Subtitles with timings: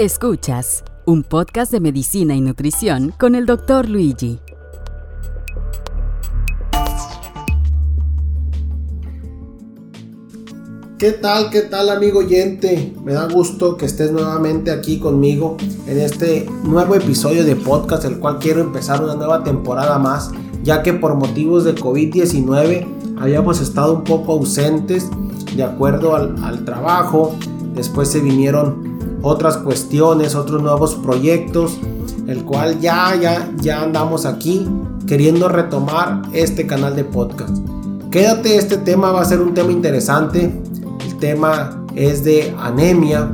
[0.00, 4.40] Escuchas un podcast de medicina y nutrición con el doctor Luigi.
[10.98, 12.94] ¿Qué tal, qué tal amigo oyente?
[13.04, 18.20] Me da gusto que estés nuevamente aquí conmigo en este nuevo episodio de podcast, el
[18.20, 20.30] cual quiero empezar una nueva temporada más,
[20.62, 25.10] ya que por motivos de COVID-19 habíamos estado un poco ausentes
[25.54, 27.36] de acuerdo al, al trabajo,
[27.74, 28.89] después se vinieron
[29.22, 31.78] otras cuestiones, otros nuevos proyectos,
[32.26, 34.68] el cual ya, ya, ya andamos aquí
[35.06, 37.56] queriendo retomar este canal de podcast.
[38.10, 40.52] Quédate, este tema va a ser un tema interesante
[41.20, 43.30] tema es de anemia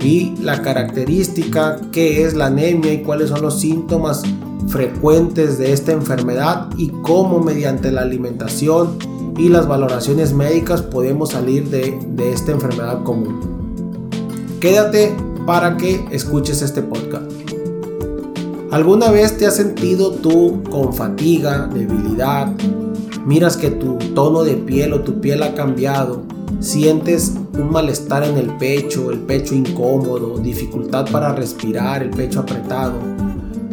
[0.00, 4.22] y la característica que es la anemia y cuáles son los síntomas
[4.68, 8.98] frecuentes de esta enfermedad y cómo mediante la alimentación
[9.38, 13.40] y las valoraciones médicas podemos salir de, de esta enfermedad común.
[14.60, 15.14] Quédate
[15.48, 17.32] para que escuches este podcast.
[18.70, 22.52] ¿Alguna vez te has sentido tú con fatiga, debilidad?
[23.24, 26.24] Miras que tu tono de piel o tu piel ha cambiado
[26.60, 32.98] sientes un malestar en el pecho, el pecho incómodo, dificultad para respirar, el pecho apretado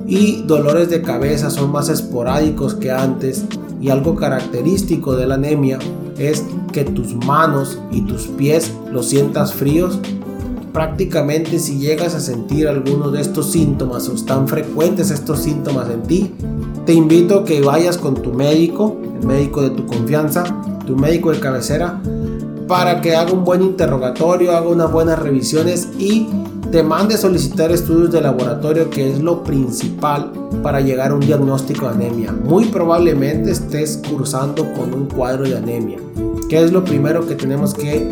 [0.08, 3.44] y dolores de cabeza son más esporádicos que antes
[3.82, 5.80] y algo característico de la anemia
[6.18, 10.00] es que tus manos y tus pies los sientas fríos.
[10.76, 16.04] Prácticamente si llegas a sentir alguno de estos síntomas o están frecuentes estos síntomas en
[16.04, 16.36] ti,
[16.86, 20.44] te invito a que vayas con tu médico, el médico de tu confianza,
[20.86, 22.02] tu médico de cabecera,
[22.68, 26.28] para que haga un buen interrogatorio, haga unas buenas revisiones y
[26.72, 31.88] te mande solicitar estudios de laboratorio que es lo principal para llegar a un diagnóstico
[31.88, 32.34] de anemia.
[32.34, 36.00] Muy probablemente estés cursando con un cuadro de anemia.
[36.50, 38.12] ¿Qué es lo primero que tenemos que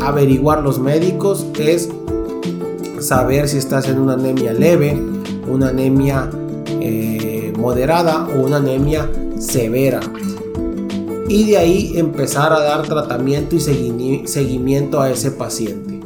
[0.00, 1.44] averiguar los médicos?
[1.58, 1.90] Es
[3.00, 5.00] saber si estás en una anemia leve,
[5.48, 6.30] una anemia
[6.80, 10.00] eh, moderada o una anemia severa
[11.28, 13.60] y de ahí empezar a dar tratamiento y
[14.26, 16.00] seguimiento a ese paciente.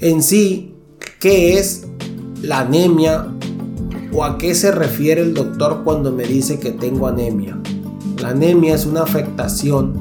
[0.00, 0.74] En sí,
[1.20, 1.86] ¿qué es
[2.42, 3.26] la anemia
[4.12, 7.58] o a qué se refiere el doctor cuando me dice que tengo anemia?
[8.20, 9.94] La anemia es una afectación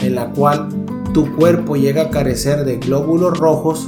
[0.00, 0.68] en la cual
[1.12, 3.86] tu cuerpo llega a carecer de glóbulos rojos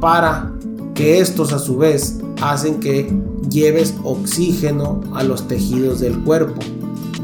[0.00, 0.52] para
[0.94, 3.12] que estos a su vez hacen que
[3.48, 6.60] lleves oxígeno a los tejidos del cuerpo.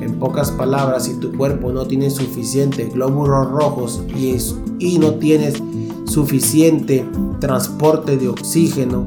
[0.00, 4.36] En pocas palabras, si tu cuerpo no tiene suficiente glóbulos rojos y,
[4.78, 5.62] y no tienes
[6.06, 7.08] suficiente
[7.40, 9.06] transporte de oxígeno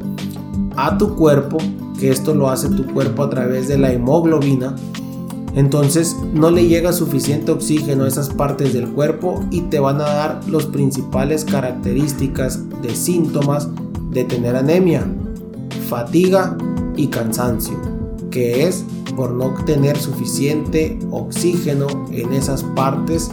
[0.75, 1.57] a tu cuerpo,
[2.00, 4.75] que esto lo hace tu cuerpo a través de la hemoglobina,
[5.57, 10.03] entonces no le llega suficiente oxígeno a esas partes del cuerpo y te van a
[10.03, 13.68] dar las principales características de síntomas
[14.12, 15.03] de tener anemia,
[15.90, 16.56] fatiga
[16.95, 17.75] y cansancio,
[18.29, 18.85] que es
[19.16, 23.31] por no tener suficiente oxígeno en esas partes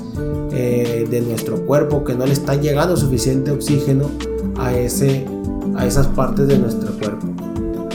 [0.53, 4.09] eh, de nuestro cuerpo, que no le está llegando suficiente oxígeno
[4.56, 5.27] a, ese,
[5.77, 7.27] a esas partes de nuestro cuerpo.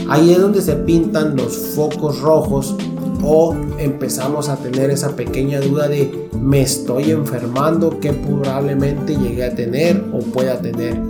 [0.08, 2.76] Ahí es donde se pintan los focos rojos
[3.22, 9.54] o empezamos a tener esa pequeña duda de me estoy enfermando que probablemente llegué a
[9.54, 11.00] tener o pueda tener.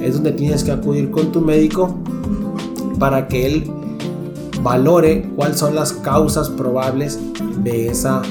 [0.00, 1.96] Es donde tienes que acudir con tu médico
[2.98, 3.70] para que él
[4.62, 7.18] valore cuáles son las causas probables
[7.62, 8.22] de esa,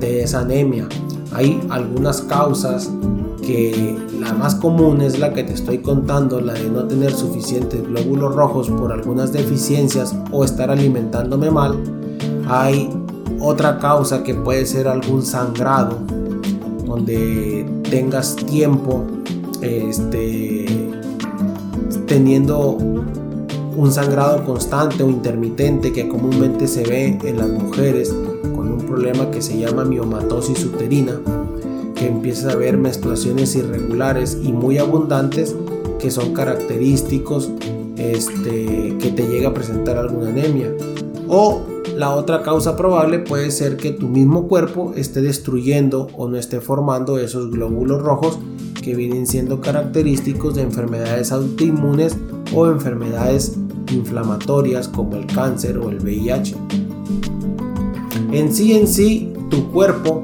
[0.00, 0.88] de esa anemia.
[1.32, 2.90] Hay algunas causas
[3.46, 7.86] que la más común es la que te estoy contando, la de no tener suficientes
[7.86, 11.76] glóbulos rojos por algunas deficiencias o estar alimentándome mal.
[12.46, 12.88] Hay
[13.40, 15.98] otra causa que puede ser algún sangrado,
[16.84, 19.04] donde tengas tiempo
[19.60, 20.66] este,
[22.06, 22.78] teniendo
[23.76, 28.14] un sangrado constante o intermitente que comúnmente se ve en las mujeres
[28.54, 31.20] con un problema que se llama miomatosis uterina,
[31.94, 35.54] que empieza a ver menstruaciones irregulares y muy abundantes
[35.98, 37.50] que son característicos
[37.96, 40.72] este, que te llega a presentar alguna anemia.
[41.28, 46.36] O la otra causa probable puede ser que tu mismo cuerpo esté destruyendo o no
[46.36, 48.38] esté formando esos glóbulos rojos
[48.82, 52.16] que vienen siendo característicos de enfermedades autoinmunes
[52.54, 53.56] o enfermedades
[53.90, 56.54] inflamatorias como el cáncer o el VIH.
[58.32, 60.20] En sí en sí, tu cuerpo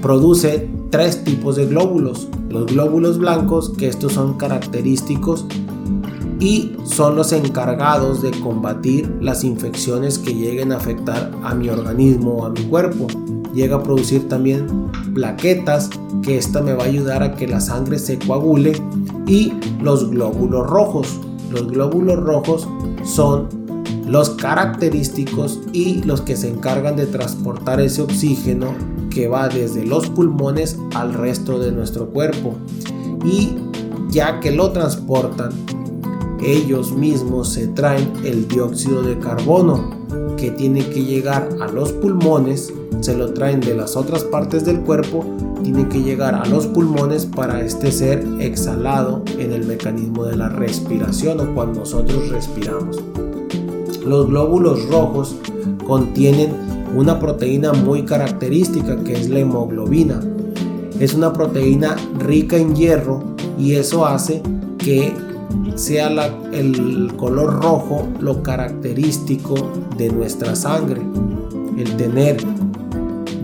[0.00, 2.28] produce tres tipos de glóbulos.
[2.48, 5.44] Los glóbulos blancos, que estos son característicos
[6.40, 12.32] y son los encargados de combatir las infecciones que lleguen a afectar a mi organismo
[12.32, 13.06] o a mi cuerpo.
[13.54, 14.66] Llega a producir también
[15.14, 15.90] plaquetas,
[16.22, 18.80] que esta me va a ayudar a que la sangre se coagule
[19.26, 21.20] y los glóbulos rojos
[21.50, 22.68] los glóbulos rojos
[23.04, 23.48] son
[24.06, 28.74] los característicos y los que se encargan de transportar ese oxígeno
[29.10, 32.54] que va desde los pulmones al resto de nuestro cuerpo.
[33.24, 33.56] Y
[34.10, 35.50] ya que lo transportan,
[36.42, 39.90] ellos mismos se traen el dióxido de carbono
[40.36, 44.80] que tiene que llegar a los pulmones, se lo traen de las otras partes del
[44.80, 45.24] cuerpo,
[45.62, 50.48] tiene que llegar a los pulmones para este ser exhalado en el mecanismo de la
[50.48, 53.02] respiración o cuando nosotros respiramos.
[54.06, 55.36] Los glóbulos rojos
[55.86, 56.52] contienen
[56.96, 60.20] una proteína muy característica que es la hemoglobina.
[60.98, 63.22] Es una proteína rica en hierro
[63.58, 64.42] y eso hace
[64.78, 65.12] que
[65.76, 66.08] sea
[66.52, 69.54] el color rojo lo característico
[69.96, 71.02] de nuestra sangre.
[71.76, 72.38] El tener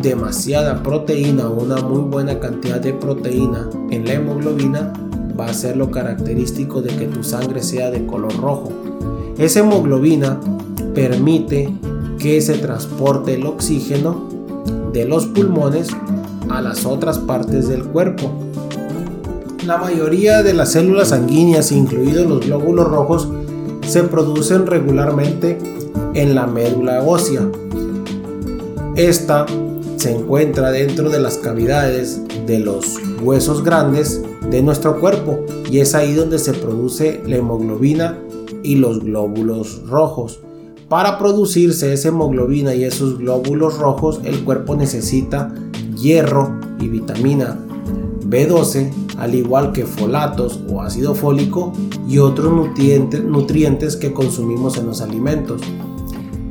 [0.00, 4.92] demasiada proteína o una muy buena cantidad de proteína en la hemoglobina
[5.38, 8.70] va a ser lo característico de que tu sangre sea de color rojo.
[9.38, 10.38] Esa hemoglobina
[10.94, 11.72] permite
[12.18, 14.28] que se transporte el oxígeno
[14.92, 15.88] de los pulmones
[16.50, 18.30] a las otras partes del cuerpo.
[19.66, 23.28] La mayoría de las células sanguíneas, incluidos los glóbulos rojos,
[23.86, 25.58] se producen regularmente
[26.12, 27.48] en la médula ósea.
[28.94, 29.46] Esta
[29.96, 34.20] se encuentra dentro de las cavidades de los huesos grandes
[34.50, 35.40] de nuestro cuerpo
[35.70, 38.18] y es ahí donde se produce la hemoglobina
[38.62, 40.40] y los glóbulos rojos.
[40.90, 45.54] Para producirse esa hemoglobina y esos glóbulos rojos, el cuerpo necesita
[45.96, 47.58] hierro y vitamina
[48.28, 51.72] B12, al igual que folatos o ácido fólico
[52.08, 55.62] y otros nutrientes, nutrientes que consumimos en los alimentos.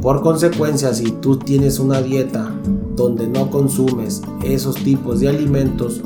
[0.01, 2.53] Por consecuencia, si tú tienes una dieta
[2.95, 6.01] donde no consumes esos tipos de alimentos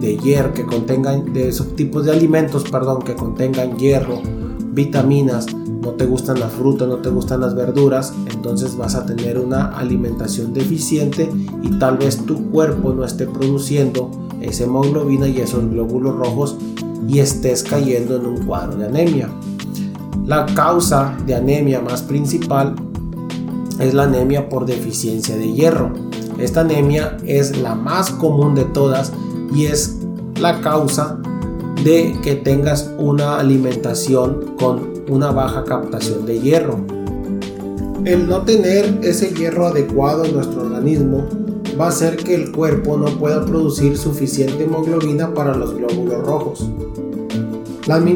[0.00, 4.20] de hierro que contengan de esos tipos de alimentos, perdón, que contengan hierro,
[4.72, 9.38] vitaminas, no te gustan las frutas, no te gustan las verduras, entonces vas a tener
[9.38, 11.30] una alimentación deficiente
[11.62, 14.10] y tal vez tu cuerpo no esté produciendo
[14.46, 16.56] esa hemoglobina y esos glóbulos rojos
[17.08, 19.28] y estés cayendo en un cuadro de anemia.
[20.24, 22.74] La causa de anemia más principal
[23.78, 25.92] es la anemia por deficiencia de hierro.
[26.38, 29.12] Esta anemia es la más común de todas
[29.54, 29.96] y es
[30.40, 31.18] la causa
[31.84, 36.80] de que tengas una alimentación con una baja captación de hierro.
[38.04, 41.26] El no tener ese hierro adecuado en nuestro organismo
[41.78, 46.70] va a hacer que el cuerpo no pueda producir suficiente hemoglobina para los glóbulos rojos.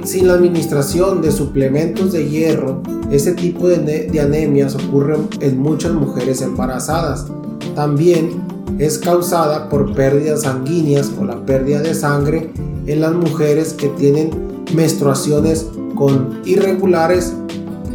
[0.04, 6.42] sin la administración de suplementos de hierro, ese tipo de, anemias ocurren en muchas mujeres
[6.42, 7.26] embarazadas.
[7.74, 8.42] También
[8.78, 12.50] es causada por pérdidas sanguíneas o la pérdida de sangre
[12.86, 14.30] en las mujeres que tienen
[14.74, 17.34] menstruaciones con irregulares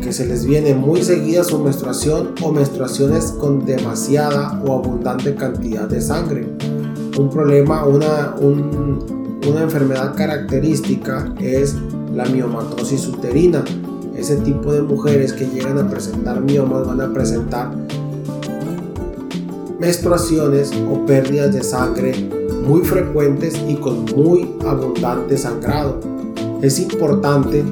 [0.06, 5.90] que se les viene muy seguida su menstruación o menstruaciones con demasiada o abundante cantidad
[5.90, 6.48] de sangre.
[7.18, 11.74] Un problema, una, una enfermedad característica es
[12.13, 13.63] la miomatosis uterina.
[14.16, 17.72] Ese tipo de mujeres que llegan a presentar miomas van a presentar
[19.80, 22.13] menstruaciones o pérdidas de sangre
[22.63, 26.00] muy frecuentes y con muy abundante sangrado.
[26.62, 27.64] Es importante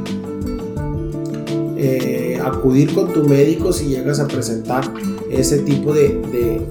[1.85, 4.93] eh, acudir con tu médico si llegas a presentar
[5.29, 6.19] ese tipo de,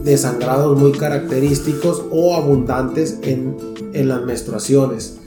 [0.03, 3.57] de, sangrados muy característicos o abundantes en,
[3.93, 5.19] en las menstruaciones.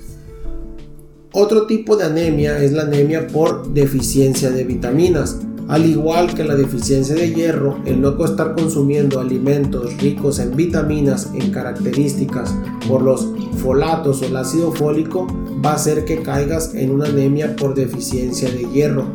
[1.33, 5.37] Otro tipo de anemia es la anemia por deficiencia de vitaminas.
[5.67, 11.29] Al igual que la deficiencia de hierro, el no estar consumiendo alimentos ricos en vitaminas
[11.33, 12.53] en características
[12.87, 13.27] por los
[13.57, 15.27] folatos o el ácido fólico
[15.65, 19.07] va a hacer que caigas en una anemia por deficiencia de hierro.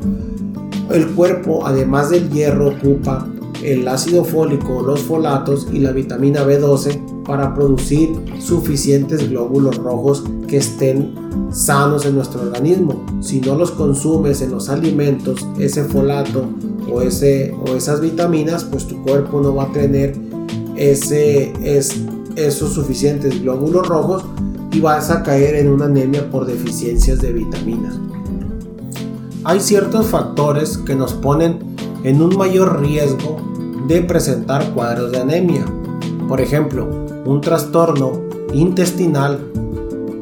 [0.91, 3.27] El cuerpo, además del hierro, ocupa
[3.63, 10.57] el ácido fólico, los folatos y la vitamina B12 para producir suficientes glóbulos rojos que
[10.57, 11.15] estén
[11.53, 13.05] sanos en nuestro organismo.
[13.21, 16.47] Si no los consumes en los alimentos, ese folato
[16.93, 20.17] o, ese, o esas vitaminas, pues tu cuerpo no va a tener
[20.77, 22.01] ese, es,
[22.35, 24.25] esos suficientes glóbulos rojos
[24.73, 27.97] y vas a caer en una anemia por deficiencias de vitaminas
[29.45, 31.59] hay ciertos factores que nos ponen
[32.05, 33.37] en un mayor riesgo
[33.89, 35.65] de presentar cuadros de anemia.
[36.29, 36.87] Por ejemplo,
[37.25, 38.13] un trastorno
[38.53, 39.41] intestinal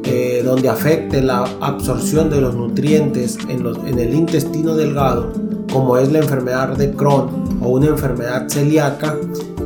[0.05, 5.33] eh, donde afecte la absorción de los nutrientes en, en el intestino delgado,
[5.71, 9.17] como es la enfermedad de Crohn o una enfermedad celíaca,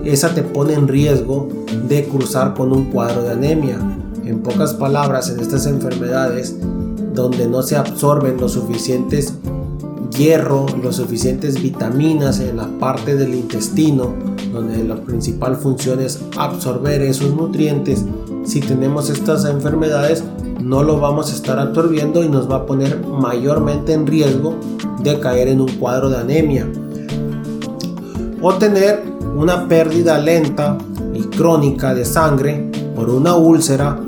[0.04, 1.48] esa te pone en riesgo
[1.88, 3.78] de cruzar con un cuadro de anemia.
[4.26, 6.56] En pocas palabras, en estas enfermedades
[7.14, 9.34] donde no se absorben los suficientes
[10.13, 14.13] hierro, los suficientes vitaminas en la parte del intestino,
[14.51, 18.05] donde la principal función es absorber esos nutrientes.
[18.46, 20.24] Si tenemos estas enfermedades,
[20.62, 24.55] no lo vamos a estar absorbiendo y nos va a poner mayormente en riesgo
[25.01, 26.67] de caer en un cuadro de anemia.
[28.41, 29.03] O tener
[29.36, 30.77] una pérdida lenta
[31.13, 34.00] y crónica de sangre por una úlcera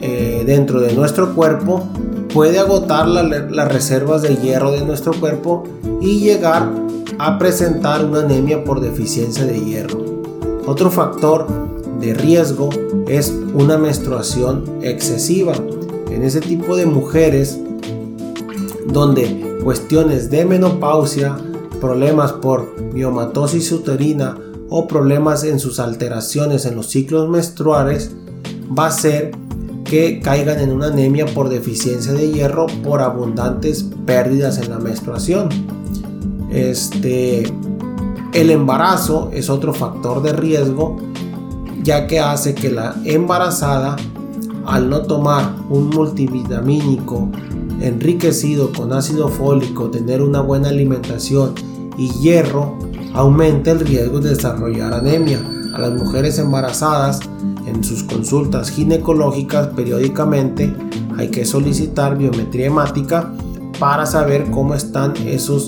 [0.00, 1.86] eh, dentro de nuestro cuerpo
[2.36, 5.64] puede agotar las reservas de hierro de nuestro cuerpo
[6.02, 6.70] y llegar
[7.18, 10.04] a presentar una anemia por deficiencia de hierro.
[10.66, 11.46] Otro factor
[11.98, 12.68] de riesgo
[13.08, 15.54] es una menstruación excesiva.
[16.10, 17.58] En ese tipo de mujeres
[18.86, 21.38] donde cuestiones de menopausia,
[21.80, 24.36] problemas por miomatosis uterina
[24.68, 28.10] o problemas en sus alteraciones en los ciclos menstruales
[28.78, 29.32] va a ser
[29.88, 35.48] que caigan en una anemia por deficiencia de hierro por abundantes pérdidas en la menstruación.
[36.50, 37.44] Este,
[38.32, 40.98] el embarazo es otro factor de riesgo
[41.82, 43.96] ya que hace que la embarazada
[44.66, 47.30] al no tomar un multivitamínico
[47.80, 51.54] enriquecido con ácido fólico, tener una buena alimentación
[51.96, 52.76] y hierro,
[53.14, 55.40] aumente el riesgo de desarrollar anemia.
[55.76, 57.20] A las mujeres embarazadas
[57.66, 60.74] en sus consultas ginecológicas periódicamente
[61.18, 63.30] hay que solicitar biometría hemática
[63.78, 65.66] para saber cómo están esos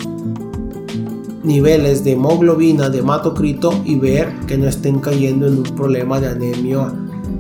[1.43, 6.29] niveles de hemoglobina, de hematocrito y ver que no estén cayendo en un problema de
[6.29, 6.91] anemia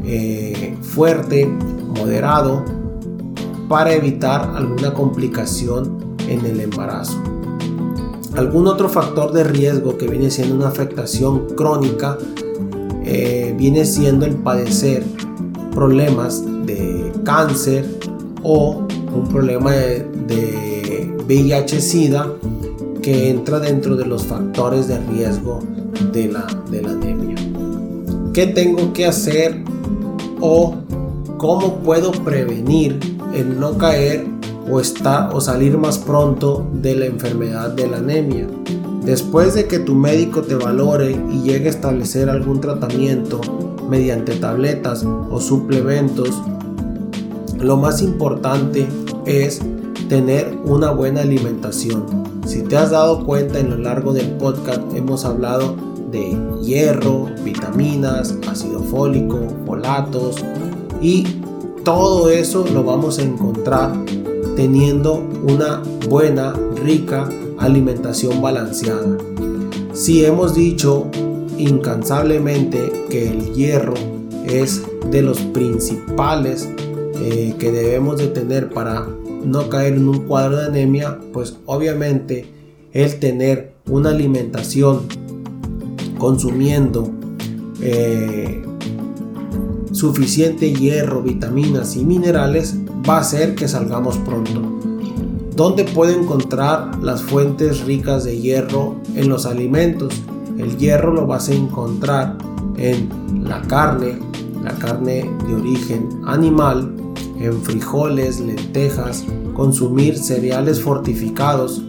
[0.05, 2.67] eh, fuerte, moderado,
[3.67, 7.38] para evitar alguna complicación en el embarazo.
[8.37, 12.19] Algún otro factor de riesgo que viene siendo una afectación crónica
[13.05, 15.03] eh, viene siendo el padecer
[15.75, 17.87] problemas de cáncer
[18.43, 22.33] o un problema de, de VIH-Sida
[23.03, 25.61] que entra dentro de los factores de riesgo
[26.13, 27.37] de la, de la anemia.
[28.35, 29.63] ¿Qué tengo que hacer
[30.41, 30.75] o
[31.39, 32.99] cómo puedo prevenir
[33.35, 34.27] el no caer
[34.71, 38.47] o, estar, o salir más pronto de la enfermedad de la anemia?
[39.05, 43.41] Después de que tu médico te valore y llegue a establecer algún tratamiento
[43.89, 46.43] mediante tabletas o suplementos,
[47.59, 48.87] lo más importante
[49.25, 49.61] es
[50.09, 52.05] tener una buena alimentación.
[52.47, 55.75] Si te has dado cuenta en lo largo del podcast hemos hablado
[56.11, 60.37] de hierro, vitaminas, ácido fólico, folatos
[61.01, 61.25] y
[61.85, 63.93] todo eso lo vamos a encontrar
[64.59, 66.53] teniendo una buena,
[66.85, 69.17] rica alimentación balanceada.
[69.93, 71.07] Si hemos dicho
[71.57, 73.95] incansablemente que el hierro
[74.45, 76.69] es de los principales
[77.21, 79.07] eh, que debemos de tener para
[79.45, 82.53] no caer en un cuadro de anemia, pues obviamente
[82.93, 85.03] el tener una alimentación
[86.19, 87.09] consumiendo
[87.81, 88.61] eh,
[89.93, 92.75] suficiente hierro, vitaminas y minerales
[93.09, 94.78] va a hacer que salgamos pronto.
[95.55, 100.23] ¿Dónde puede encontrar las fuentes ricas de hierro en los alimentos?
[100.57, 102.38] El hierro lo vas a encontrar
[102.76, 103.09] en
[103.45, 104.19] la carne,
[104.62, 106.95] la carne de origen animal,
[107.40, 109.25] en frijoles, lentejas,
[109.55, 111.83] consumir cereales fortificados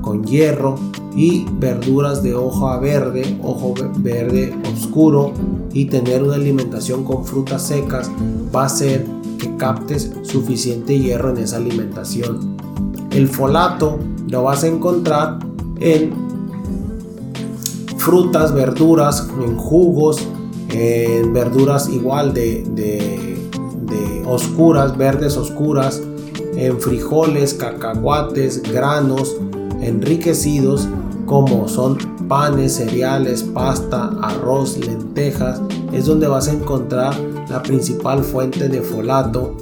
[0.00, 0.76] con hierro
[1.14, 5.32] y verduras de hoja verde, ojo verde oscuro
[5.72, 8.10] y tener una alimentación con frutas secas
[8.54, 9.04] va a hacer
[9.38, 12.56] que captes suficiente hierro en esa alimentación.
[13.10, 15.38] El folato lo vas a encontrar
[15.80, 16.12] en
[17.96, 20.26] frutas, verduras, en jugos,
[20.70, 23.38] en verduras igual de, de,
[24.26, 26.02] oscuras, verdes oscuras,
[26.54, 29.36] en frijoles, cacahuates, granos
[29.80, 30.86] enriquecidos
[31.24, 31.96] como son
[32.28, 37.14] panes, cereales, pasta, arroz, lentejas, es donde vas a encontrar
[37.50, 39.56] la principal fuente de folato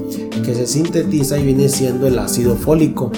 [0.44, 3.10] que se sintetiza y viene siendo el ácido fólico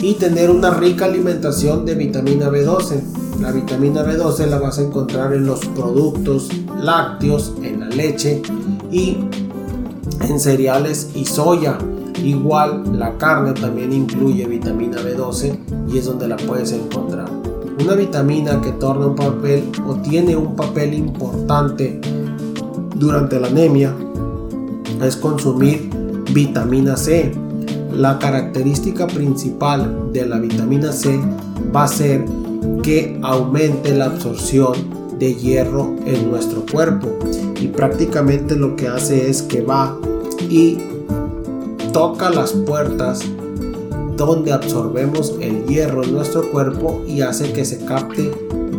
[0.00, 3.00] y tener una rica alimentación de vitamina B12.
[3.40, 8.42] La vitamina B12 la vas a encontrar en los productos lácteos, en la leche
[8.90, 9.18] y
[10.20, 11.78] en cereales y soya.
[12.22, 15.58] Igual la carne también incluye vitamina B12
[15.92, 17.30] y es donde la puedes encontrar.
[17.82, 22.00] Una vitamina que torna un papel o tiene un papel importante
[22.94, 23.94] durante la anemia
[25.04, 25.90] es consumir
[26.32, 27.32] vitamina C.
[27.92, 31.18] La característica principal de la vitamina C
[31.74, 32.24] va a ser
[32.82, 34.74] que aumente la absorción
[35.18, 37.08] de hierro en nuestro cuerpo
[37.60, 39.98] y prácticamente lo que hace es que va
[40.50, 40.78] y
[41.92, 43.20] toca las puertas
[44.16, 48.30] donde absorbemos el hierro en nuestro cuerpo y hace que se capte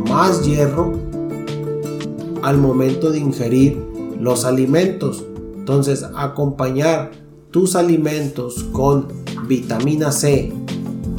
[0.07, 0.93] más hierro
[2.43, 3.81] al momento de ingerir
[4.19, 5.26] los alimentos.
[5.67, 7.11] Entonces, acompañar
[7.51, 9.07] tus alimentos con
[9.49, 10.53] vitamina C,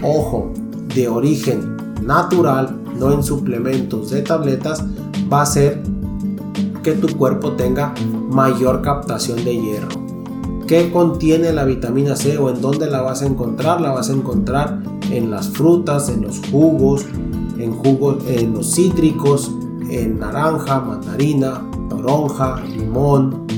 [0.03, 0.55] ojo,
[0.95, 4.83] de origen natural, no en suplementos de tabletas,
[5.31, 5.83] va a hacer
[6.83, 7.93] que tu cuerpo tenga
[8.31, 9.91] mayor captación de hierro.
[10.67, 13.83] ¿Qué contiene la vitamina C o en dónde la vas a encontrar?
[13.83, 17.05] La vas a encontrar en las frutas, en los jugos,
[17.59, 19.51] en jugos, en los cítricos,
[19.91, 23.58] en naranja, mandarina, toronja, limón,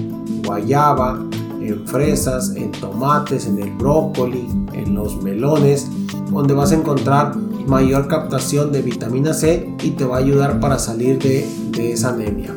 [0.59, 5.89] en fresas, en tomates, en el brócoli, en los melones,
[6.31, 10.79] donde vas a encontrar mayor captación de vitamina C y te va a ayudar para
[10.79, 12.57] salir de, de esa anemia.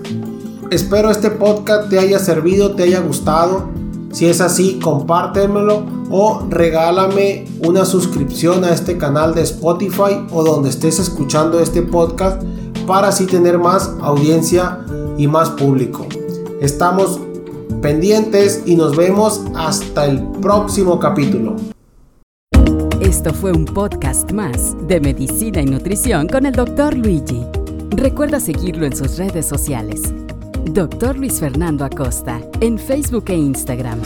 [0.72, 3.70] Espero este podcast te haya servido, te haya gustado.
[4.12, 10.70] Si es así, compártemelo o regálame una suscripción a este canal de Spotify o donde
[10.70, 12.42] estés escuchando este podcast
[12.86, 14.80] para así tener más audiencia
[15.18, 16.06] y más público.
[16.62, 17.20] Estamos
[17.82, 21.56] pendientes y nos vemos hasta el próximo capítulo.
[23.01, 26.98] Esto fue un podcast más de Medicina y Nutrición con el Dr.
[26.98, 27.46] Luigi.
[27.92, 30.01] Recuerda seguirlo en sus redes sociales.
[30.72, 31.18] Dr.
[31.18, 34.00] Luis Fernando Acosta en Facebook e Instagram.